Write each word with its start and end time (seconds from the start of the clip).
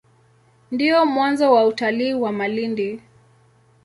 Ndio 0.71 1.05
mwanzo 1.05 1.53
wa 1.53 1.65
utalii 1.65 2.13
wa 2.13 2.31
Malindi. 2.31 3.01